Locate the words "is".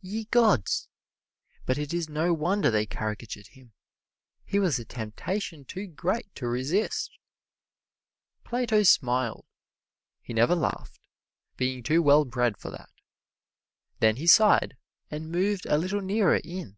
1.94-2.08